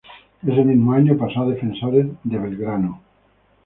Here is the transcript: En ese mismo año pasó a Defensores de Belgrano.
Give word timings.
En 0.41 0.51
ese 0.51 0.63
mismo 0.65 0.93
año 0.93 1.15
pasó 1.15 1.41
a 1.43 1.49
Defensores 1.49 2.07
de 2.23 2.39
Belgrano. 2.39 3.03